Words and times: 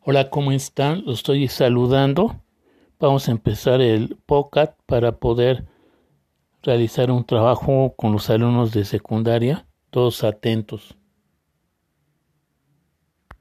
Hola, 0.00 0.30
¿cómo 0.30 0.52
están? 0.52 1.04
Los 1.04 1.18
estoy 1.18 1.48
saludando. 1.48 2.40
Vamos 3.00 3.28
a 3.28 3.32
empezar 3.32 3.80
el 3.80 4.16
POCAT 4.26 4.76
para 4.86 5.12
poder 5.18 5.66
realizar 6.62 7.10
un 7.10 7.24
trabajo 7.24 7.94
con 7.96 8.12
los 8.12 8.30
alumnos 8.30 8.72
de 8.72 8.84
secundaria, 8.84 9.66
todos 9.90 10.24
atentos. 10.24 10.97